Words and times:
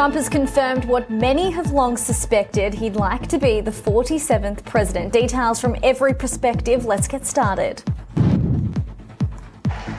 Trump 0.00 0.14
has 0.14 0.30
confirmed 0.30 0.86
what 0.86 1.10
many 1.10 1.50
have 1.50 1.72
long 1.72 1.94
suspected 1.94 2.72
he'd 2.72 2.96
like 2.96 3.26
to 3.26 3.36
be 3.36 3.60
the 3.60 3.70
47th 3.70 4.64
president. 4.64 5.12
Details 5.12 5.60
from 5.60 5.76
every 5.82 6.14
perspective. 6.14 6.86
Let's 6.86 7.06
get 7.06 7.26
started. 7.26 7.82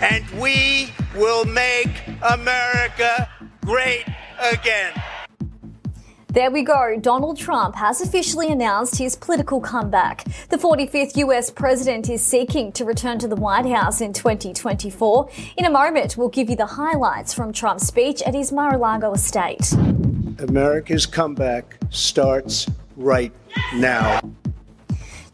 And 0.01 0.27
we 0.41 0.91
will 1.15 1.45
make 1.45 2.01
America 2.23 3.29
great 3.63 4.05
again. 4.39 4.91
There 6.31 6.49
we 6.49 6.63
go. 6.63 6.95
Donald 6.97 7.37
Trump 7.37 7.75
has 7.75 7.99
officially 7.99 8.47
announced 8.47 8.97
his 8.97 9.17
political 9.17 9.59
comeback. 9.59 10.23
The 10.47 10.55
45th 10.55 11.17
US 11.17 11.51
president 11.51 12.09
is 12.09 12.25
seeking 12.25 12.71
to 12.71 12.85
return 12.85 13.19
to 13.19 13.27
the 13.27 13.35
White 13.35 13.65
House 13.65 13.99
in 13.99 14.13
2024. 14.13 15.29
In 15.57 15.65
a 15.65 15.69
moment, 15.69 16.15
we'll 16.15 16.29
give 16.29 16.49
you 16.49 16.55
the 16.55 16.65
highlights 16.65 17.33
from 17.33 17.51
Trump's 17.51 17.85
speech 17.85 18.21
at 18.21 18.33
his 18.33 18.53
Mar 18.53 18.75
a 18.75 18.77
Lago 18.77 19.11
estate. 19.11 19.73
America's 20.39 21.05
comeback 21.05 21.77
starts 21.89 22.65
right 22.95 23.33
now. 23.75 24.21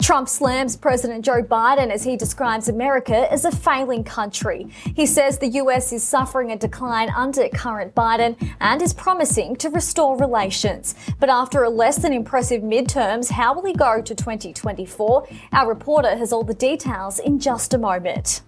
Trump 0.07 0.29
slams 0.29 0.77
President 0.77 1.25
Joe 1.25 1.43
Biden 1.43 1.91
as 1.91 2.05
he 2.05 2.15
describes 2.15 2.69
America 2.69 3.29
as 3.29 3.43
a 3.43 3.51
failing 3.51 4.05
country. 4.05 4.69
He 4.95 5.05
says 5.05 5.37
the 5.37 5.59
US 5.61 5.91
is 5.91 6.01
suffering 6.01 6.49
a 6.49 6.55
decline 6.55 7.09
under 7.09 7.49
current 7.49 7.93
Biden 7.93 8.37
and 8.61 8.81
is 8.81 8.93
promising 8.93 9.57
to 9.57 9.69
restore 9.69 10.17
relations. 10.17 10.95
But 11.19 11.29
after 11.29 11.61
a 11.65 11.69
less 11.69 11.97
than 11.97 12.13
impressive 12.13 12.61
midterms, 12.61 13.31
how 13.31 13.53
will 13.53 13.65
he 13.65 13.73
go 13.73 14.01
to 14.01 14.15
2024? 14.15 15.27
Our 15.51 15.67
reporter 15.67 16.15
has 16.15 16.31
all 16.31 16.45
the 16.45 16.53
details 16.53 17.19
in 17.19 17.37
just 17.37 17.73
a 17.73 17.77
moment. 17.77 18.43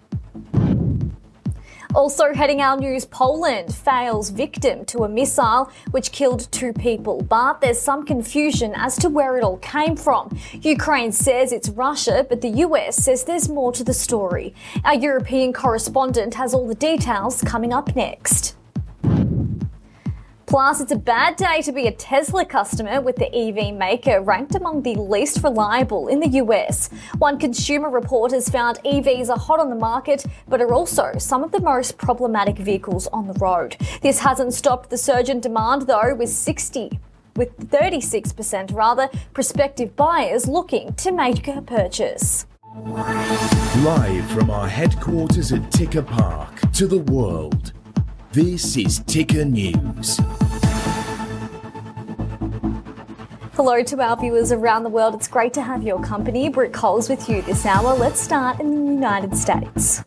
Also 1.96 2.34
heading 2.36 2.62
our 2.62 2.78
news, 2.78 3.06
Poland 3.06 3.74
fails 3.74 4.30
victim 4.30 4.86
to 4.86 5.06
a 5.06 5.10
missile 5.10 5.72
which 5.90 6.12
killed 6.12 6.48
two 6.52 6.72
people, 6.72 7.20
but 7.24 7.62
there's 7.62 7.80
some 7.80 8.06
confusion 8.06 8.74
as 8.76 8.96
to 8.96 9.10
where 9.10 9.38
it 9.38 9.44
all 9.44 9.58
came 9.58 9.96
from. 9.96 10.30
Ukraine 10.62 11.12
says 11.12 11.52
it's 11.52 11.70
Russia, 11.70 12.28
but 12.30 12.42
the 12.42 12.50
US 12.66 12.96
says 12.96 13.24
there's 13.24 13.50
more 13.50 13.72
to 13.72 13.84
the 13.84 13.94
story. 13.94 14.54
Our 14.86 14.96
European 14.96 15.52
correspondent 15.52 16.36
has 16.36 16.54
all 16.54 16.68
the 16.68 16.76
details 16.76 17.42
coming 17.42 17.74
up 17.74 17.96
next. 17.96 18.59
Plus, 20.50 20.82
it's 20.82 20.92
a 20.92 20.96
bad 20.96 21.36
day 21.36 21.62
to 21.62 21.72
be 21.72 21.86
a 21.86 21.92
Tesla 21.92 22.44
customer 22.44 23.00
with 23.02 23.16
the 23.18 23.32
EV 23.32 23.72
maker 23.76 24.20
ranked 24.20 24.56
among 24.56 24.82
the 24.82 24.96
least 24.96 25.44
reliable 25.44 26.08
in 26.08 26.20
the 26.20 26.40
US. 26.44 26.90
One 27.20 27.38
consumer 27.38 27.88
report 27.88 28.32
has 28.32 28.50
found 28.50 28.80
EVs 28.84 29.30
are 29.30 29.38
hot 29.38 29.60
on 29.60 29.70
the 29.70 29.76
market, 29.76 30.26
but 30.48 30.60
are 30.60 30.74
also 30.74 31.12
some 31.20 31.44
of 31.44 31.52
the 31.52 31.62
most 31.62 32.00
problematic 32.00 32.58
vehicles 32.58 33.06
on 33.14 33.28
the 33.28 33.34
road. 33.34 33.78
This 34.02 34.18
hasn't 34.18 34.56
stopped 34.56 34.90
the 34.90 34.98
surge 34.98 35.30
in 35.30 35.40
demand, 35.40 35.84
though, 35.84 36.16
with 36.16 36.30
60 36.30 37.00
with 37.36 37.56
36% 37.70 38.74
rather 38.74 39.08
prospective 39.34 39.96
buyers 39.96 40.48
looking 40.48 40.94
to 40.96 41.12
make 41.12 41.48
a 41.48 41.62
purchase. 41.62 42.48
Live 43.84 44.26
from 44.32 44.50
our 44.50 44.68
headquarters 44.68 45.54
at 45.54 45.72
Ticker 45.72 46.02
Park 46.02 46.60
to 46.74 46.88
the 46.88 46.98
world. 46.98 47.72
This 48.32 48.78
is 48.78 49.00
Ticker 49.08 49.44
News. 49.44 50.20
Hello 53.56 53.82
to 53.82 54.00
our 54.00 54.16
viewers 54.18 54.52
around 54.52 54.84
the 54.84 54.90
world. 54.90 55.16
It's 55.16 55.28
great 55.28 55.52
to 55.56 55.64
have 55.64 55.82
your 55.82 56.00
company. 56.04 56.48
Britt 56.48 56.72
Coles 56.72 57.10
with 57.10 57.28
you 57.28 57.42
this 57.42 57.66
hour. 57.66 57.96
Let's 57.96 58.22
start 58.22 58.60
in 58.60 58.86
the 58.86 58.92
United 58.92 59.36
States. 59.36 60.04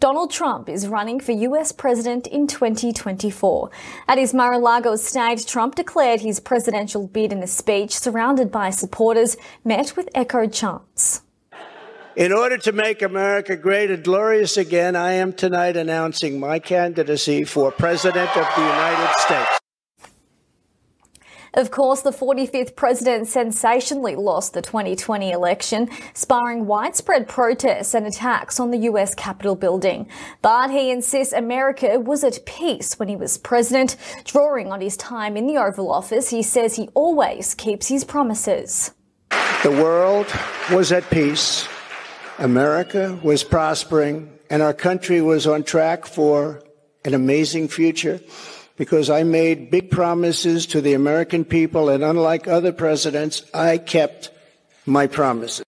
Donald 0.00 0.30
Trump 0.30 0.68
is 0.68 0.86
running 0.86 1.18
for 1.18 1.32
US 1.32 1.72
president 1.72 2.26
in 2.26 2.46
2024. 2.46 3.70
At 4.06 4.18
his 4.18 4.34
Mar-a-Lago 4.34 4.92
estate, 4.92 5.46
Trump 5.46 5.76
declared 5.76 6.20
his 6.20 6.40
presidential 6.40 7.08
bid 7.08 7.32
in 7.32 7.42
a 7.42 7.46
speech 7.46 7.98
surrounded 7.98 8.52
by 8.52 8.68
supporters 8.68 9.38
met 9.64 9.96
with 9.96 10.10
echo 10.14 10.46
chants. 10.46 11.22
In 12.18 12.32
order 12.32 12.58
to 12.58 12.72
make 12.72 13.00
America 13.00 13.54
great 13.54 13.92
and 13.92 14.02
glorious 14.02 14.56
again, 14.56 14.96
I 14.96 15.12
am 15.12 15.32
tonight 15.32 15.76
announcing 15.76 16.40
my 16.40 16.58
candidacy 16.58 17.44
for 17.44 17.70
President 17.70 18.28
of 18.36 18.44
the 18.56 18.60
United 18.60 19.14
States. 19.18 19.60
Of 21.54 21.70
course, 21.70 22.00
the 22.00 22.10
45th 22.10 22.74
president 22.74 23.28
sensationally 23.28 24.16
lost 24.16 24.52
the 24.52 24.62
2020 24.62 25.30
election, 25.30 25.88
sparring 26.12 26.66
widespread 26.66 27.28
protests 27.28 27.94
and 27.94 28.04
attacks 28.04 28.58
on 28.58 28.72
the 28.72 28.78
US 28.90 29.14
Capitol 29.14 29.54
building. 29.54 30.08
But 30.42 30.72
he 30.72 30.90
insists 30.90 31.32
America 31.32 32.00
was 32.00 32.24
at 32.24 32.44
peace 32.46 32.98
when 32.98 33.06
he 33.06 33.14
was 33.14 33.38
president. 33.38 33.96
Drawing 34.24 34.72
on 34.72 34.80
his 34.80 34.96
time 34.96 35.36
in 35.36 35.46
the 35.46 35.58
Oval 35.58 35.92
Office, 35.92 36.30
he 36.30 36.42
says 36.42 36.74
he 36.74 36.88
always 36.94 37.54
keeps 37.54 37.86
his 37.86 38.02
promises. 38.02 38.90
The 39.62 39.70
world 39.70 40.26
was 40.72 40.90
at 40.90 41.08
peace 41.10 41.68
America 42.38 43.18
was 43.22 43.42
prospering 43.42 44.32
and 44.48 44.62
our 44.62 44.72
country 44.72 45.20
was 45.20 45.46
on 45.46 45.64
track 45.64 46.06
for 46.06 46.62
an 47.04 47.14
amazing 47.14 47.68
future 47.68 48.20
because 48.76 49.10
I 49.10 49.24
made 49.24 49.70
big 49.70 49.90
promises 49.90 50.66
to 50.66 50.80
the 50.80 50.94
American 50.94 51.44
people 51.44 51.88
and 51.88 52.04
unlike 52.04 52.46
other 52.46 52.72
presidents, 52.72 53.42
I 53.52 53.78
kept 53.78 54.30
my 54.86 55.08
promises. 55.08 55.67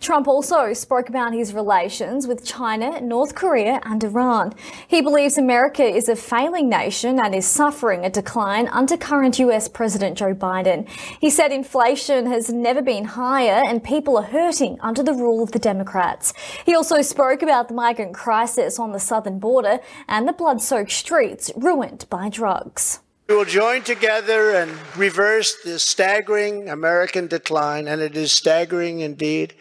Trump 0.00 0.28
also 0.28 0.72
spoke 0.72 1.08
about 1.08 1.32
his 1.32 1.52
relations 1.52 2.26
with 2.26 2.44
China, 2.44 3.00
North 3.00 3.34
Korea, 3.34 3.80
and 3.84 4.02
Iran. 4.04 4.54
He 4.86 5.00
believes 5.00 5.38
America 5.38 5.84
is 5.84 6.08
a 6.08 6.16
failing 6.16 6.68
nation 6.68 7.18
and 7.18 7.34
is 7.34 7.46
suffering 7.46 8.04
a 8.04 8.10
decline 8.10 8.68
under 8.68 8.96
current 8.96 9.38
US 9.38 9.68
President 9.68 10.18
Joe 10.18 10.34
Biden. 10.34 10.88
He 11.20 11.30
said 11.30 11.52
inflation 11.52 12.26
has 12.26 12.50
never 12.50 12.82
been 12.82 13.04
higher 13.04 13.62
and 13.66 13.82
people 13.82 14.16
are 14.16 14.22
hurting 14.22 14.78
under 14.80 15.02
the 15.02 15.14
rule 15.14 15.42
of 15.42 15.52
the 15.52 15.58
Democrats. 15.58 16.32
He 16.64 16.74
also 16.74 17.02
spoke 17.02 17.42
about 17.42 17.68
the 17.68 17.74
migrant 17.74 18.14
crisis 18.14 18.78
on 18.78 18.92
the 18.92 19.00
southern 19.00 19.38
border 19.38 19.78
and 20.08 20.28
the 20.28 20.32
blood 20.32 20.60
soaked 20.60 20.92
streets 20.92 21.50
ruined 21.56 22.06
by 22.10 22.28
drugs. 22.28 23.00
We 23.28 23.34
will 23.34 23.44
join 23.44 23.82
together 23.82 24.52
and 24.52 24.70
reverse 24.96 25.56
this 25.64 25.82
staggering 25.82 26.68
American 26.68 27.26
decline, 27.26 27.88
and 27.88 28.00
it 28.00 28.16
is 28.16 28.32
staggering 28.32 29.00
indeed 29.00 29.54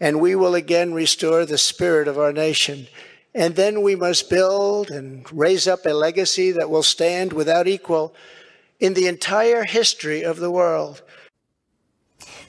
and 0.00 0.18
we 0.18 0.34
will 0.34 0.54
again 0.54 0.94
restore 0.94 1.44
the 1.44 1.58
spirit 1.58 2.08
of 2.08 2.18
our 2.18 2.32
nation. 2.32 2.88
And 3.34 3.54
then 3.54 3.82
we 3.82 3.94
must 3.94 4.30
build 4.30 4.90
and 4.90 5.30
raise 5.30 5.68
up 5.68 5.84
a 5.84 5.90
legacy 5.90 6.50
that 6.52 6.70
will 6.70 6.82
stand 6.82 7.32
without 7.32 7.68
equal 7.68 8.14
in 8.80 8.94
the 8.94 9.06
entire 9.06 9.64
history 9.64 10.24
of 10.24 10.38
the 10.38 10.50
world. 10.50 11.02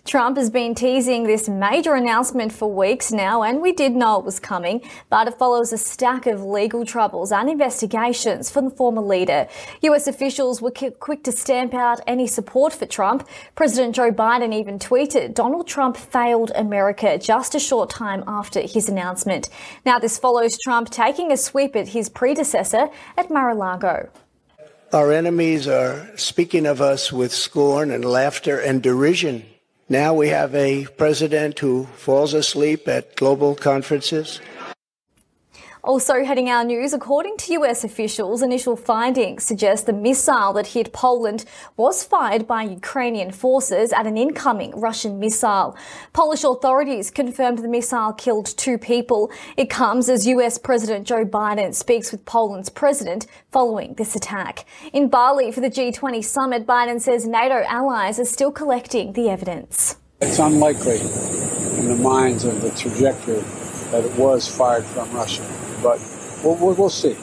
Trump 0.05 0.35
has 0.35 0.49
been 0.49 0.73
teasing 0.73 1.23
this 1.23 1.47
major 1.47 1.93
announcement 1.93 2.51
for 2.51 2.71
weeks 2.73 3.11
now, 3.11 3.43
and 3.43 3.61
we 3.61 3.71
did 3.71 3.91
know 3.91 4.17
it 4.17 4.25
was 4.25 4.39
coming, 4.39 4.81
but 5.09 5.27
it 5.27 5.37
follows 5.37 5.71
a 5.71 5.77
stack 5.77 6.25
of 6.25 6.43
legal 6.43 6.83
troubles 6.83 7.31
and 7.31 7.47
investigations 7.47 8.49
from 8.49 8.65
the 8.65 8.75
former 8.75 9.01
leader. 9.01 9.47
US 9.81 10.07
officials 10.07 10.59
were 10.59 10.71
quick 10.71 11.23
to 11.23 11.31
stamp 11.31 11.75
out 11.75 12.01
any 12.07 12.25
support 12.25 12.73
for 12.73 12.87
Trump. 12.87 13.27
President 13.55 13.95
Joe 13.95 14.11
Biden 14.11 14.53
even 14.53 14.79
tweeted 14.79 15.35
Donald 15.35 15.67
Trump 15.67 15.95
failed 15.95 16.51
America 16.55 17.19
just 17.19 17.53
a 17.53 17.59
short 17.59 17.91
time 17.91 18.23
after 18.27 18.61
his 18.61 18.89
announcement. 18.89 19.49
Now, 19.85 19.99
this 19.99 20.17
follows 20.17 20.57
Trump 20.63 20.89
taking 20.89 21.31
a 21.31 21.37
sweep 21.37 21.75
at 21.75 21.89
his 21.89 22.09
predecessor 22.09 22.89
at 23.17 23.29
Mar 23.29 23.51
a 23.51 23.55
Lago. 23.55 24.09
Our 24.91 25.11
enemies 25.11 25.67
are 25.67 26.09
speaking 26.17 26.65
of 26.65 26.81
us 26.81 27.13
with 27.13 27.31
scorn 27.31 27.91
and 27.91 28.03
laughter 28.03 28.59
and 28.59 28.81
derision. 28.81 29.45
Now 29.91 30.13
we 30.13 30.29
have 30.29 30.55
a 30.55 30.85
president 30.95 31.59
who 31.59 31.83
falls 31.97 32.33
asleep 32.33 32.87
at 32.87 33.17
global 33.17 33.55
conferences. 33.55 34.39
Also 35.83 36.23
heading 36.23 36.47
our 36.47 36.63
news, 36.63 36.93
according 36.93 37.37
to 37.37 37.53
US 37.53 37.83
officials, 37.83 38.43
initial 38.43 38.75
findings 38.75 39.43
suggest 39.43 39.87
the 39.87 39.93
missile 39.93 40.53
that 40.53 40.67
hit 40.67 40.93
Poland 40.93 41.43
was 41.75 42.03
fired 42.03 42.45
by 42.45 42.61
Ukrainian 42.61 43.31
forces 43.31 43.91
at 43.91 44.05
an 44.05 44.15
incoming 44.15 44.79
Russian 44.79 45.17
missile. 45.17 45.75
Polish 46.13 46.43
authorities 46.43 47.09
confirmed 47.09 47.59
the 47.59 47.67
missile 47.67 48.13
killed 48.13 48.45
two 48.57 48.77
people. 48.77 49.31
It 49.57 49.71
comes 49.71 50.07
as 50.07 50.27
US 50.27 50.59
President 50.59 51.07
Joe 51.07 51.25
Biden 51.25 51.73
speaks 51.73 52.11
with 52.11 52.25
Poland's 52.25 52.69
president 52.69 53.25
following 53.51 53.95
this 53.95 54.15
attack. 54.15 54.65
In 54.93 55.09
Bali 55.09 55.51
for 55.51 55.61
the 55.61 55.71
G20 55.71 56.23
summit, 56.23 56.67
Biden 56.67 57.01
says 57.01 57.25
NATO 57.25 57.63
allies 57.67 58.19
are 58.19 58.25
still 58.25 58.51
collecting 58.51 59.13
the 59.13 59.29
evidence. 59.29 59.97
It's 60.21 60.37
unlikely 60.37 60.99
in 61.79 61.87
the 61.87 61.97
minds 61.99 62.45
of 62.45 62.61
the 62.61 62.69
trajectory 62.69 63.41
that 63.89 64.05
it 64.05 64.15
was 64.15 64.47
fired 64.47 64.85
from 64.85 65.11
Russia 65.11 65.43
but 65.81 65.99
we'll, 66.43 66.57
we'll, 66.57 66.75
we'll 66.75 66.89
see. 66.89 67.15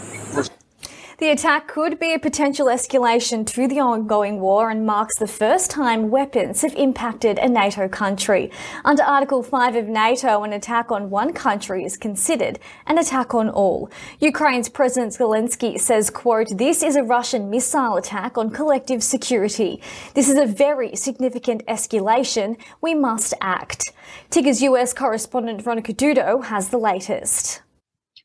The 1.18 1.30
attack 1.30 1.66
could 1.66 1.98
be 1.98 2.14
a 2.14 2.18
potential 2.20 2.68
escalation 2.68 3.44
to 3.48 3.66
the 3.66 3.80
ongoing 3.80 4.38
war 4.38 4.70
and 4.70 4.86
marks 4.86 5.18
the 5.18 5.26
first 5.26 5.68
time 5.68 6.10
weapons 6.10 6.62
have 6.62 6.76
impacted 6.76 7.40
a 7.40 7.48
NATO 7.48 7.88
country. 7.88 8.52
Under 8.84 9.02
Article 9.02 9.42
5 9.42 9.74
of 9.74 9.88
NATO, 9.88 10.44
an 10.44 10.52
attack 10.52 10.92
on 10.92 11.10
one 11.10 11.32
country 11.32 11.82
is 11.82 11.96
considered 11.96 12.60
an 12.86 12.98
attack 12.98 13.34
on 13.34 13.50
all. 13.50 13.90
Ukraine's 14.20 14.68
President 14.68 15.12
Zelensky 15.12 15.76
says, 15.80 16.08
quote, 16.08 16.56
this 16.56 16.84
is 16.84 16.94
a 16.94 17.02
Russian 17.02 17.50
missile 17.50 17.96
attack 17.96 18.38
on 18.38 18.50
collective 18.50 19.02
security. 19.02 19.82
This 20.14 20.28
is 20.28 20.36
a 20.36 20.46
very 20.46 20.94
significant 20.94 21.66
escalation. 21.66 22.56
We 22.80 22.94
must 22.94 23.34
act. 23.40 23.90
Ticker's 24.30 24.62
US 24.62 24.94
correspondent 24.94 25.62
Veronica 25.62 25.92
Dudo 25.92 26.44
has 26.44 26.68
the 26.68 26.78
latest. 26.78 27.60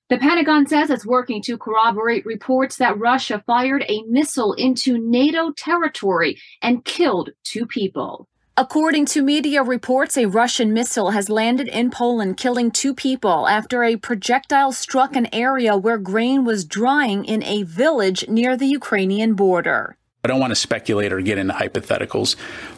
The 0.09 0.17
Pentagon 0.17 0.67
says 0.67 0.89
it's 0.89 1.05
working 1.05 1.41
to 1.43 1.57
corroborate 1.57 2.25
reports 2.25 2.75
that 2.75 2.99
Russia 2.99 3.41
fired 3.47 3.85
a 3.87 4.03
missile 4.03 4.53
into 4.53 4.97
NATO 4.97 5.51
territory 5.51 6.37
and 6.61 6.83
killed 6.83 7.29
two 7.43 7.65
people. 7.65 8.27
According 8.55 9.05
to 9.07 9.23
media 9.23 9.63
reports, 9.63 10.15
a 10.15 10.25
Russian 10.25 10.73
missile 10.73 11.11
has 11.11 11.29
landed 11.29 11.69
in 11.69 11.89
Poland, 11.89 12.37
killing 12.37 12.69
two 12.69 12.93
people 12.93 13.47
after 13.47 13.83
a 13.83 13.95
projectile 13.95 14.73
struck 14.73 15.15
an 15.15 15.27
area 15.33 15.75
where 15.75 15.97
grain 15.97 16.43
was 16.43 16.65
drying 16.65 17.25
in 17.25 17.41
a 17.41 17.63
village 17.63 18.27
near 18.27 18.55
the 18.55 18.67
Ukrainian 18.67 19.33
border. 19.33 19.97
I 20.25 20.29
don't 20.29 20.39
want 20.39 20.51
to 20.51 20.55
speculate 20.55 21.11
or 21.11 21.19
get 21.19 21.37
into 21.37 21.53
hypotheticals. 21.53 22.35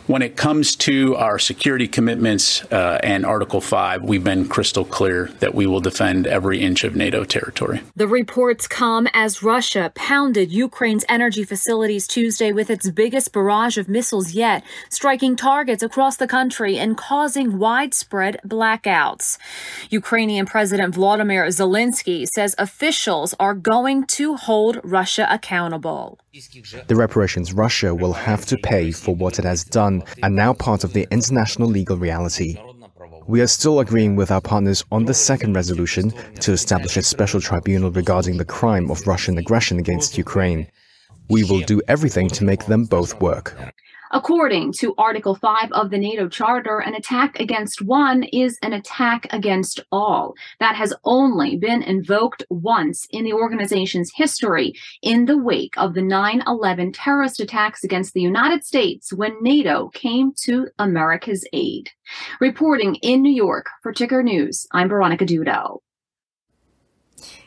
When 0.08 0.22
it 0.22 0.38
comes 0.38 0.76
to 0.78 1.16
our 1.16 1.40
security 1.40 1.88
commitments 1.88 2.64
uh, 2.66 3.00
and 3.02 3.26
Article 3.26 3.60
5, 3.60 4.04
we've 4.04 4.24
been 4.24 4.48
crystal 4.48 4.86
clear 4.86 5.32
that 5.40 5.56
we 5.56 5.66
will 5.66 5.80
defend 5.80 6.28
every 6.28 6.60
inch 6.62 6.84
of 6.84 6.96
NATO 6.96 7.24
territory. 7.24 7.82
The 7.96 8.08
reports 8.08 8.68
come 8.68 9.08
as 9.14 9.42
Russia 9.42 9.92
pounded 9.96 10.52
Ukraine's 10.52 11.06
energy 11.10 11.44
facilities 11.44 12.08
Tuesday 12.08 12.52
with 12.52 12.70
its 12.70 12.88
biggest 12.92 13.34
barrage 13.34 13.80
of 13.80 13.90
missiles 13.90 14.34
yet, 14.34 14.64
striking 14.92 15.36
targets 15.36 15.82
across 15.82 16.18
the 16.18 16.28
country 16.28 16.78
and 16.78 16.96
causing 16.96 17.58
widespread 17.58 18.40
blackouts. 18.46 19.40
Ukrainian 19.90 20.46
President 20.46 20.94
Vladimir 20.94 21.48
Zelensky 21.48 22.28
says 22.28 22.54
officials 22.60 23.34
are 23.40 23.56
going 23.56 24.06
to 24.06 24.36
hold 24.36 24.80
Russia 24.84 25.26
accountable. 25.32 26.20
The 26.88 26.96
reparations 26.96 27.54
Russia 27.54 27.96
will 27.96 28.12
have 28.12 28.46
to 28.48 28.58
pay 28.58 28.92
for 28.92 29.16
what 29.16 29.40
it 29.40 29.46
has 29.46 29.64
done 29.64 29.95
are 30.24 30.30
now 30.30 30.54
part 30.54 30.84
of 30.84 30.94
the 30.94 31.08
international 31.12 31.68
legal 31.68 31.98
reality. 31.98 32.58
We 33.28 33.42
are 33.42 33.48
still 33.48 33.80
agreeing 33.80 34.16
with 34.16 34.32
our 34.32 34.42
partners 34.42 34.84
on 34.92 35.06
the 35.06 35.14
second 35.14 35.54
resolution 35.54 36.12
to 36.42 36.52
establish 36.52 36.96
a 36.98 37.02
special 37.02 37.42
tribunal 37.42 37.92
regarding 37.92 38.38
the 38.38 38.46
crime 38.46 38.92
of 38.92 39.08
Russian 39.08 39.38
aggression 39.38 39.80
against 39.80 40.18
Ukraine. 40.18 40.68
We 41.30 41.44
will 41.44 41.62
do 41.62 41.82
everything 41.88 42.28
to 42.30 42.44
make 42.44 42.66
them 42.66 42.86
both 42.86 43.20
work. 43.20 43.58
According 44.16 44.72
to 44.80 44.96
Article 44.98 45.36
5 45.36 45.74
of 45.74 45.90
the 45.90 45.98
NATO 45.98 46.30
Charter, 46.30 46.80
an 46.80 46.96
attack 46.96 47.38
against 47.38 47.82
one 47.82 48.24
is 48.24 48.58
an 48.62 48.72
attack 48.72 49.28
against 49.32 49.82
all. 49.92 50.36
That 50.62 50.78
has 50.78 50.94
only 51.04 51.58
been 51.58 51.84
invoked 51.84 52.46
once 52.50 53.06
in 53.12 53.26
the 53.26 53.34
organization's 53.34 54.14
history 54.16 54.72
in 55.02 55.26
the 55.26 55.38
wake 55.38 55.74
of 55.76 55.96
the 55.96 56.02
9 56.02 56.44
11 56.48 56.94
terrorist 56.94 57.42
attacks 57.42 57.84
against 57.84 58.14
the 58.14 58.22
United 58.22 58.64
States 58.64 59.12
when 59.12 59.36
NATO 59.44 59.90
came 59.90 60.32
to 60.44 60.70
America's 60.80 61.46
aid. 61.52 61.90
Reporting 62.40 62.96
in 63.02 63.22
New 63.22 63.36
York 63.36 63.66
for 63.84 63.92
Ticker 63.92 64.24
News, 64.24 64.66
I'm 64.72 64.88
Veronica 64.88 65.26
Dudo. 65.26 65.80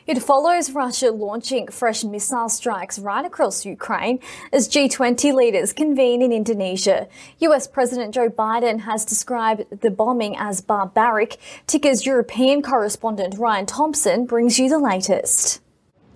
It 0.07 0.23
follows 0.23 0.71
Russia 0.71 1.11
launching 1.11 1.67
fresh 1.67 2.03
missile 2.03 2.49
strikes 2.49 2.97
right 2.97 3.23
across 3.23 3.65
Ukraine 3.65 4.19
as 4.51 4.67
G20 4.67 5.33
leaders 5.33 5.71
convene 5.71 6.21
in 6.21 6.31
Indonesia. 6.31 7.07
US 7.39 7.67
President 7.67 8.13
Joe 8.13 8.29
Biden 8.29 8.79
has 8.79 9.05
described 9.05 9.65
the 9.81 9.91
bombing 9.91 10.35
as 10.37 10.61
barbaric. 10.61 11.37
Ticker's 11.67 12.05
European 12.05 12.61
correspondent 12.61 13.37
Ryan 13.37 13.65
Thompson 13.67 14.25
brings 14.25 14.57
you 14.57 14.67
the 14.67 14.79
latest. 14.79 15.61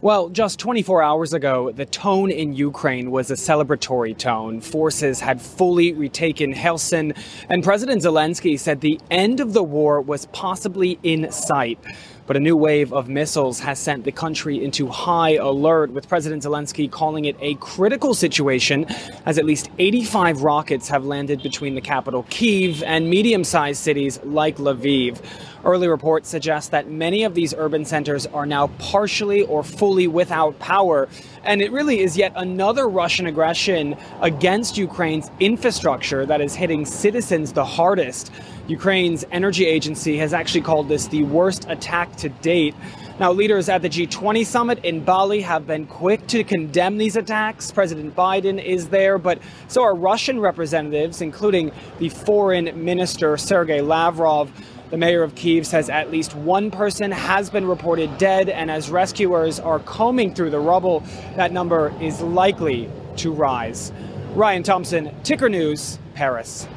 Well, 0.04 0.28
just 0.28 0.60
24 0.60 1.02
hours 1.02 1.34
ago, 1.34 1.72
the 1.72 1.86
tone 1.86 2.30
in 2.30 2.52
Ukraine 2.52 3.10
was 3.10 3.32
a 3.32 3.36
celebratory 3.36 4.18
tone. 4.18 4.60
Forces 4.60 5.22
had 5.22 5.42
fully 5.42 5.94
retaken 5.94 6.54
Kherson, 6.54 7.14
and 7.48 7.64
President 7.64 8.02
Zelensky 8.02 8.60
said 8.60 8.82
the 8.82 9.00
end 9.10 9.40
of 9.40 9.54
the 9.54 9.64
war 9.64 10.02
was 10.02 10.26
possibly 10.34 11.00
in 11.04 11.32
sight. 11.32 11.80
But 12.26 12.38
a 12.38 12.40
new 12.40 12.56
wave 12.56 12.94
of 12.94 13.10
missiles 13.10 13.60
has 13.60 13.80
sent 13.80 14.06
the 14.06 14.12
country 14.12 14.64
into 14.64 14.88
high 14.88 15.32
alert, 15.32 15.92
with 15.92 16.08
President 16.08 16.44
Zelensky 16.44 16.90
calling 16.90 17.26
it 17.26 17.36
a 17.42 17.56
critical 17.56 18.14
situation, 18.14 18.86
as 19.26 19.38
at 19.38 19.46
least 19.46 19.70
85 19.78 20.42
rockets 20.42 20.88
have 20.88 21.06
landed 21.06 21.44
between 21.44 21.76
the 21.76 21.82
capital 21.82 22.24
Kiev 22.30 22.82
and 22.84 23.10
medium 23.10 23.44
sized 23.44 23.82
cities 23.82 24.20
like 24.24 24.58
Lviv. 24.58 25.22
Early 25.66 25.88
reports 25.88 26.28
suggest 26.28 26.72
that 26.72 26.90
many 26.90 27.24
of 27.24 27.36
these 27.36 27.54
urban 27.54 27.86
centers 27.86 28.26
are 28.28 28.46
now 28.46 28.68
partially 28.80 29.44
or 29.44 29.64
fully 29.64 30.08
without 30.08 30.60
power. 30.60 31.08
And 31.46 31.62
it 31.62 31.72
really 31.72 32.02
is 32.02 32.18
yet 32.18 32.34
another 32.36 32.90
Russian 32.90 33.28
aggression 33.28 33.96
against 34.22 34.78
Ukraine's 34.78 35.32
infrastructure 35.40 36.26
that 36.26 36.42
is 36.42 36.54
hitting 36.54 36.86
citizens 36.86 37.54
the 37.54 37.64
hardest. 37.64 38.32
Ukraine's 38.68 39.26
energy 39.30 39.66
agency 39.66 40.18
has 40.18 40.34
actually 40.34 40.62
called 40.62 40.88
this 40.88 41.08
the 41.08 41.24
worst 41.24 41.66
attack 41.68 42.16
to 42.18 42.30
date. 42.30 42.74
Now, 43.20 43.32
leaders 43.32 43.68
at 43.68 43.82
the 43.82 43.90
G20 43.90 44.46
summit 44.46 44.84
in 44.86 45.04
Bali 45.04 45.42
have 45.42 45.68
been 45.68 45.86
quick 45.86 46.26
to 46.28 46.46
condemn 46.46 46.98
these 46.98 47.18
attacks. 47.18 47.72
President 47.72 48.16
Biden 48.16 48.64
is 48.64 48.88
there, 48.88 49.18
but 49.18 49.40
so 49.68 49.84
are 49.84 49.94
Russian 49.94 50.40
representatives, 50.40 51.22
including 51.22 51.72
the 52.00 52.08
foreign 52.08 52.86
minister 52.86 53.36
Sergei 53.36 53.82
Lavrov. 53.82 54.50
The 54.92 54.98
mayor 54.98 55.24
of 55.24 55.36
Kiev 55.36 55.68
says 55.68 55.90
at 55.90 56.10
least 56.10 56.34
one 56.34 56.72
person 56.72 57.12
has 57.12 57.50
been 57.50 57.68
reported 57.68 58.18
dead, 58.18 58.48
and 58.48 58.72
as 58.72 58.90
rescuers 58.90 59.60
are 59.60 59.80
combing 59.80 60.34
through 60.34 60.52
the 60.52 60.60
rubble, 60.60 61.04
that 61.36 61.52
number 61.52 61.94
is 62.00 62.22
likely 62.22 62.90
to 63.18 63.32
rise. 63.32 63.92
Ryan 64.36 64.64
Thompson, 64.64 65.14
Ticker 65.24 65.50
News, 65.50 66.00
Paris. 66.16 66.68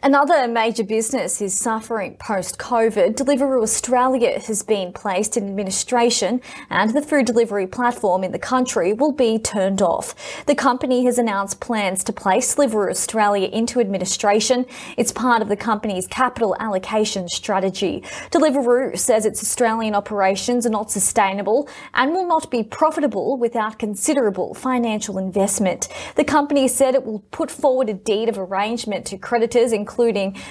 Another 0.00 0.46
major 0.46 0.84
business 0.84 1.42
is 1.42 1.58
suffering 1.58 2.16
post 2.20 2.56
COVID. 2.56 3.16
Deliveroo 3.16 3.64
Australia 3.64 4.38
has 4.38 4.62
been 4.62 4.92
placed 4.92 5.36
in 5.36 5.48
administration 5.48 6.40
and 6.70 6.94
the 6.94 7.02
food 7.02 7.26
delivery 7.26 7.66
platform 7.66 8.22
in 8.22 8.30
the 8.30 8.38
country 8.38 8.92
will 8.92 9.10
be 9.10 9.40
turned 9.40 9.82
off. 9.82 10.14
The 10.46 10.54
company 10.54 11.04
has 11.06 11.18
announced 11.18 11.58
plans 11.58 12.04
to 12.04 12.12
place 12.12 12.54
Deliveroo 12.54 12.90
Australia 12.90 13.48
into 13.48 13.80
administration. 13.80 14.66
It's 14.96 15.10
part 15.10 15.42
of 15.42 15.48
the 15.48 15.56
company's 15.56 16.06
capital 16.06 16.54
allocation 16.60 17.26
strategy. 17.26 18.04
Deliveroo 18.30 18.96
says 18.96 19.26
its 19.26 19.42
Australian 19.42 19.96
operations 19.96 20.64
are 20.64 20.70
not 20.70 20.92
sustainable 20.92 21.68
and 21.92 22.12
will 22.12 22.26
not 22.28 22.52
be 22.52 22.62
profitable 22.62 23.36
without 23.36 23.80
considerable 23.80 24.54
financial 24.54 25.18
investment. 25.18 25.88
The 26.14 26.22
company 26.22 26.68
said 26.68 26.94
it 26.94 27.04
will 27.04 27.24
put 27.32 27.50
forward 27.50 27.88
a 27.88 27.94
deed 27.94 28.28
of 28.28 28.38
arrangement 28.38 29.04
to 29.06 29.18
creditors, 29.18 29.72
including 29.72 29.87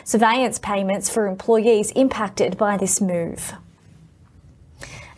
surveillance 0.03 0.59
payments 0.59 1.09
for 1.09 1.27
employees 1.27 1.91
impacted 1.91 2.57
by 2.57 2.75
this 2.75 2.99
move. 2.99 3.53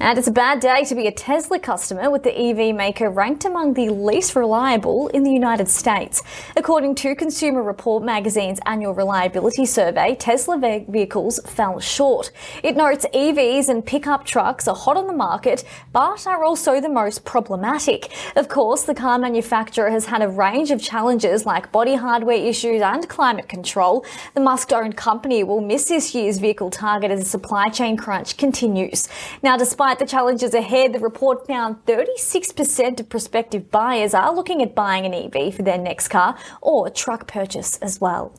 And 0.01 0.17
it's 0.17 0.29
a 0.29 0.31
bad 0.31 0.61
day 0.61 0.85
to 0.85 0.95
be 0.95 1.07
a 1.07 1.11
Tesla 1.11 1.59
customer 1.59 2.09
with 2.09 2.23
the 2.23 2.33
EV 2.33 2.73
maker 2.73 3.09
ranked 3.09 3.43
among 3.43 3.73
the 3.73 3.89
least 3.89 4.33
reliable 4.33 5.09
in 5.09 5.23
the 5.23 5.31
United 5.31 5.67
States. 5.67 6.23
According 6.55 6.95
to 6.95 7.13
Consumer 7.15 7.61
Report 7.61 8.01
magazine's 8.01 8.61
annual 8.65 8.93
reliability 8.93 9.65
survey, 9.65 10.15
Tesla 10.15 10.57
vehicles 10.57 11.41
fell 11.45 11.81
short. 11.81 12.31
It 12.63 12.77
notes 12.77 13.05
EVs 13.13 13.67
and 13.67 13.85
pickup 13.85 14.25
trucks 14.25 14.69
are 14.69 14.75
hot 14.75 14.95
on 14.95 15.05
the 15.05 15.13
market, 15.13 15.65
but 15.91 16.25
are 16.25 16.45
also 16.45 16.79
the 16.79 16.87
most 16.87 17.25
problematic. 17.25 18.09
Of 18.37 18.47
course, 18.47 18.83
the 18.83 18.95
car 18.95 19.19
manufacturer 19.19 19.89
has 19.89 20.05
had 20.05 20.21
a 20.21 20.29
range 20.29 20.71
of 20.71 20.81
challenges 20.81 21.45
like 21.45 21.73
body 21.73 21.95
hardware 21.95 22.37
issues 22.37 22.81
and 22.81 23.09
climate 23.09 23.49
control. 23.49 24.05
The 24.33 24.39
Musk 24.39 24.71
owned 24.71 24.95
company 24.95 25.43
will 25.43 25.59
miss 25.59 25.89
this 25.89 26.15
year's 26.15 26.39
vehicle 26.39 26.69
target 26.69 27.11
as 27.11 27.19
the 27.19 27.25
supply 27.25 27.67
chain 27.67 27.97
crunch 27.97 28.37
continues. 28.37 29.09
Now, 29.43 29.57
despite 29.57 29.88
Despite 29.89 30.08
the 30.08 30.17
challenges 30.17 30.53
ahead, 30.53 30.93
the 30.93 31.00
report 31.00 31.48
found 31.48 31.84
36% 31.88 33.00
of 33.00 33.10
prospective 33.10 33.72
buyers 33.72 34.13
are 34.13 34.31
looking 34.31 34.62
at 34.62 34.75
buying 34.75 35.03
an 35.03 35.15
EV 35.15 35.55
for 35.55 35.63
their 35.63 35.79
next 35.79 36.10
car 36.10 36.38
or 36.62 36.91
truck 36.91 37.27
purchase 37.27 37.79
as 37.79 38.00
well. 38.00 38.31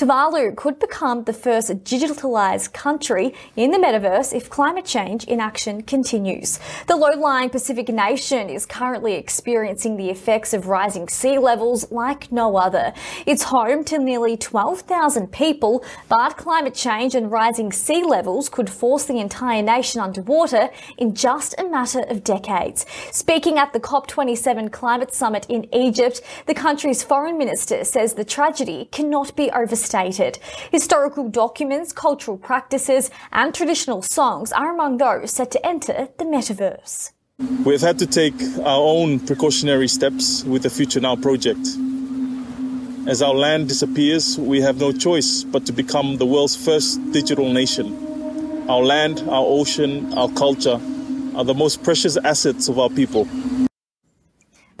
Tuvalu 0.00 0.56
could 0.56 0.78
become 0.78 1.24
the 1.24 1.32
first 1.34 1.68
digitalized 1.84 2.72
country 2.72 3.34
in 3.54 3.70
the 3.70 3.76
metaverse 3.76 4.34
if 4.34 4.48
climate 4.48 4.86
change 4.86 5.24
inaction 5.24 5.82
continues. 5.82 6.58
The 6.86 6.96
low-lying 6.96 7.50
Pacific 7.50 7.90
nation 7.90 8.48
is 8.48 8.64
currently 8.64 9.12
experiencing 9.16 9.98
the 9.98 10.08
effects 10.08 10.54
of 10.54 10.68
rising 10.68 11.06
sea 11.08 11.36
levels 11.36 11.92
like 11.92 12.32
no 12.32 12.56
other. 12.56 12.94
It's 13.26 13.42
home 13.42 13.84
to 13.84 13.98
nearly 13.98 14.38
12,000 14.38 15.30
people, 15.32 15.84
but 16.08 16.38
climate 16.38 16.74
change 16.74 17.14
and 17.14 17.30
rising 17.30 17.70
sea 17.70 18.02
levels 18.02 18.48
could 18.48 18.70
force 18.70 19.04
the 19.04 19.20
entire 19.20 19.60
nation 19.60 20.00
underwater 20.00 20.70
in 20.96 21.14
just 21.14 21.54
a 21.58 21.68
matter 21.68 22.00
of 22.08 22.24
decades. 22.24 22.86
Speaking 23.12 23.58
at 23.58 23.74
the 23.74 23.80
COP27 23.80 24.72
climate 24.72 25.12
summit 25.12 25.44
in 25.50 25.68
Egypt, 25.74 26.22
the 26.46 26.54
country's 26.54 27.02
foreign 27.02 27.36
minister 27.36 27.84
says 27.84 28.14
the 28.14 28.24
tragedy 28.24 28.88
cannot 28.90 29.36
be 29.36 29.50
overstated. 29.50 29.89
Historical 30.70 31.28
documents, 31.28 31.92
cultural 31.92 32.36
practices, 32.36 33.10
and 33.32 33.54
traditional 33.54 34.02
songs 34.02 34.52
are 34.52 34.72
among 34.72 34.98
those 34.98 35.30
set 35.30 35.50
to 35.50 35.66
enter 35.66 36.08
the 36.18 36.24
metaverse. 36.24 37.12
We've 37.64 37.80
had 37.80 37.98
to 38.00 38.06
take 38.06 38.34
our 38.58 38.82
own 38.82 39.20
precautionary 39.20 39.88
steps 39.88 40.44
with 40.44 40.62
the 40.62 40.70
Future 40.70 41.00
Now 41.00 41.16
project. 41.16 41.66
As 43.06 43.22
our 43.22 43.34
land 43.34 43.68
disappears, 43.68 44.38
we 44.38 44.60
have 44.60 44.76
no 44.78 44.92
choice 44.92 45.42
but 45.42 45.64
to 45.66 45.72
become 45.72 46.18
the 46.18 46.26
world's 46.26 46.54
first 46.54 47.00
digital 47.12 47.50
nation. 47.50 48.66
Our 48.68 48.82
land, 48.82 49.20
our 49.28 49.44
ocean, 49.46 50.12
our 50.14 50.28
culture 50.28 50.78
are 51.34 51.44
the 51.44 51.54
most 51.54 51.82
precious 51.82 52.16
assets 52.18 52.68
of 52.68 52.78
our 52.78 52.90
people. 52.90 53.26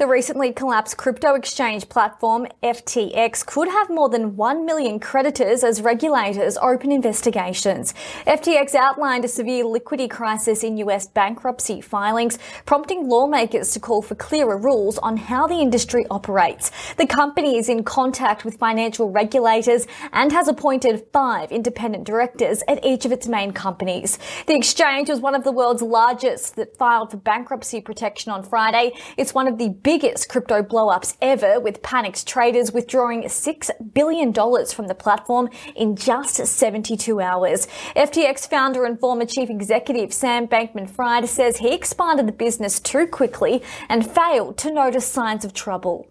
The 0.00 0.06
recently 0.06 0.54
collapsed 0.54 0.96
crypto 0.96 1.34
exchange 1.34 1.90
platform 1.90 2.46
FTX 2.62 3.44
could 3.44 3.68
have 3.68 3.90
more 3.90 4.08
than 4.08 4.34
1 4.34 4.64
million 4.64 4.98
creditors 4.98 5.62
as 5.62 5.82
regulators 5.82 6.56
open 6.56 6.90
investigations. 6.90 7.92
FTX 8.26 8.74
outlined 8.74 9.26
a 9.26 9.28
severe 9.28 9.66
liquidity 9.66 10.08
crisis 10.08 10.64
in 10.64 10.78
US 10.78 11.06
bankruptcy 11.06 11.82
filings, 11.82 12.38
prompting 12.64 13.10
lawmakers 13.10 13.72
to 13.72 13.78
call 13.78 14.00
for 14.00 14.14
clearer 14.14 14.56
rules 14.56 14.96
on 14.96 15.18
how 15.18 15.46
the 15.46 15.60
industry 15.60 16.06
operates. 16.10 16.70
The 16.94 17.06
company 17.06 17.58
is 17.58 17.68
in 17.68 17.84
contact 17.84 18.42
with 18.42 18.56
financial 18.56 19.10
regulators 19.10 19.86
and 20.14 20.32
has 20.32 20.48
appointed 20.48 21.08
five 21.12 21.52
independent 21.52 22.04
directors 22.04 22.62
at 22.66 22.82
each 22.82 23.04
of 23.04 23.12
its 23.12 23.28
main 23.28 23.52
companies. 23.52 24.18
The 24.46 24.56
exchange 24.56 25.10
was 25.10 25.20
one 25.20 25.34
of 25.34 25.44
the 25.44 25.52
world's 25.52 25.82
largest 25.82 26.56
that 26.56 26.78
filed 26.78 27.10
for 27.10 27.18
bankruptcy 27.18 27.82
protection 27.82 28.32
on 28.32 28.42
Friday. 28.42 28.92
It's 29.18 29.34
one 29.34 29.46
of 29.46 29.58
the 29.58 29.68
biggest 29.98 30.28
crypto 30.28 30.62
blowups 30.62 31.16
ever, 31.20 31.58
with 31.58 31.82
panicked 31.82 32.24
traders 32.24 32.70
withdrawing 32.70 33.24
$6 33.24 33.92
billion 33.92 34.32
from 34.32 34.86
the 34.86 34.94
platform 34.94 35.50
in 35.74 35.96
just 35.96 36.36
72 36.36 37.20
hours. 37.20 37.66
FTX 37.96 38.48
founder 38.48 38.84
and 38.84 39.00
former 39.00 39.24
chief 39.24 39.50
executive 39.50 40.12
Sam 40.12 40.46
Bankman 40.46 40.88
Fried 40.88 41.28
says 41.28 41.56
he 41.56 41.74
expanded 41.74 42.28
the 42.28 42.32
business 42.32 42.78
too 42.78 43.08
quickly 43.08 43.64
and 43.88 44.08
failed 44.08 44.56
to 44.58 44.72
notice 44.72 45.08
signs 45.08 45.44
of 45.44 45.54
trouble. 45.54 46.06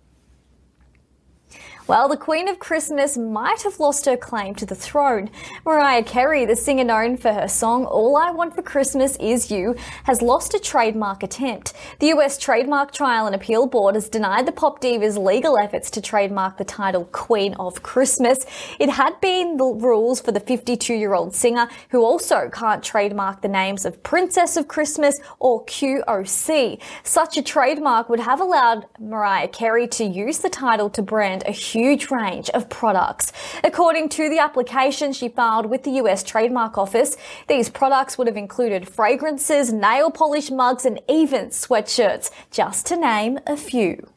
Well, 1.90 2.08
the 2.08 2.18
Queen 2.18 2.48
of 2.48 2.60
Christmas 2.60 3.18
might 3.18 3.64
have 3.64 3.80
lost 3.80 4.06
her 4.06 4.16
claim 4.16 4.54
to 4.54 4.66
the 4.68 4.76
throne. 4.76 5.32
Mariah 5.66 6.04
Carey, 6.04 6.46
the 6.46 6.56
singer 6.56 6.84
known 6.84 7.18
for 7.18 7.34
her 7.34 7.48
song 7.48 7.86
All 7.86 8.16
I 8.16 8.30
Want 8.30 8.54
for 8.54 8.62
Christmas 8.62 9.16
Is 9.16 9.50
You, 9.50 9.76
has 10.04 10.22
lost 10.22 10.54
a 10.54 10.60
trademark 10.60 11.24
attempt. 11.24 11.74
The 11.98 12.10
US 12.10 12.38
Trademark 12.38 12.92
Trial 12.92 13.26
and 13.26 13.34
Appeal 13.34 13.66
Board 13.66 13.96
has 13.96 14.08
denied 14.08 14.46
the 14.46 14.52
pop 14.52 14.82
diva's 14.82 15.18
legal 15.18 15.58
efforts 15.58 15.90
to 15.90 16.00
trademark 16.00 16.58
the 16.58 16.64
title 16.64 17.06
Queen 17.06 17.56
of 17.56 17.82
Christmas. 17.82 18.46
It 18.80 18.92
had 18.92 19.20
been 19.20 19.58
the 19.58 19.66
rules 19.66 20.22
for 20.22 20.32
the 20.32 20.40
52 20.40 20.94
year 20.94 21.16
old 21.16 21.34
singer, 21.34 21.68
who 21.90 22.04
also 22.04 22.52
can't 22.54 22.84
trademark 22.84 23.42
the 23.42 23.48
names 23.48 23.84
of 23.84 24.04
Princess 24.04 24.58
of 24.58 24.68
Christmas 24.68 25.20
or 25.40 25.66
QOC. 25.66 26.80
Such 27.02 27.36
a 27.36 27.42
trademark 27.42 28.10
would 28.10 28.20
have 28.20 28.42
allowed 28.42 28.86
Mariah 29.00 29.48
Carey 29.48 29.88
to 29.88 30.04
use 30.04 30.38
the 30.38 30.52
title 30.52 30.92
to 30.92 31.02
brand 31.02 31.42
a 31.48 31.52
huge 31.52 31.79
huge 31.80 32.12
range 32.12 32.50
of 32.52 32.70
products. 32.70 33.32
According 33.64 34.10
to 34.10 34.30
the 34.30 34.40
application 34.40 35.14
she 35.14 35.30
filed 35.30 35.66
with 35.66 35.84
the 35.84 35.92
US 36.02 36.24
Trademark 36.24 36.78
Office, 36.78 37.16
these 37.48 37.70
products 37.70 38.18
would 38.18 38.28
have 38.28 38.38
included 38.38 38.88
fragrances, 38.88 39.72
nail 39.72 40.12
polish 40.12 40.52
mugs, 40.52 40.86
and 40.86 41.00
even 41.08 41.48
sweatshirts, 41.48 42.32
just 42.52 42.86
to 42.88 42.96
name 42.96 43.40
a 43.48 43.56
few. 43.56 44.10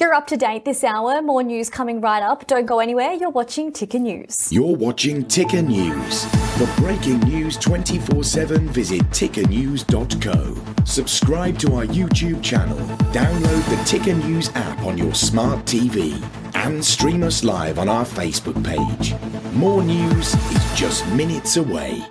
You're 0.00 0.12
up 0.12 0.26
to 0.28 0.36
date 0.36 0.64
this 0.64 0.82
hour. 0.82 1.22
More 1.22 1.44
news 1.44 1.70
coming 1.70 2.00
right 2.00 2.22
up. 2.22 2.48
Don't 2.48 2.66
go 2.66 2.80
anywhere. 2.80 3.12
You're 3.12 3.30
watching 3.30 3.72
Ticker 3.72 4.00
News. 4.00 4.52
You're 4.52 4.74
watching 4.74 5.24
Ticker 5.24 5.62
News. 5.62 6.24
For 6.56 6.66
breaking 6.80 7.20
news 7.20 7.56
24 7.58 8.24
7, 8.24 8.68
visit 8.70 9.02
tickernews.co. 9.10 10.84
Subscribe 10.84 11.58
to 11.60 11.74
our 11.74 11.86
YouTube 11.86 12.42
channel. 12.42 12.78
Download 13.12 13.70
the 13.70 13.80
Ticker 13.84 14.14
News 14.14 14.50
app 14.56 14.80
on 14.80 14.98
your 14.98 15.14
smart 15.14 15.64
TV. 15.64 16.20
And 16.56 16.84
stream 16.84 17.22
us 17.22 17.44
live 17.44 17.78
on 17.78 17.88
our 17.88 18.04
Facebook 18.04 18.62
page. 18.64 19.14
More 19.52 19.84
news 19.84 20.34
is 20.34 20.78
just 20.78 21.06
minutes 21.12 21.56
away. 21.56 22.04